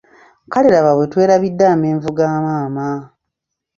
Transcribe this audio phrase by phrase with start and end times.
[0.51, 2.87] Kale laba bwe twerabidde amenvu ga maama.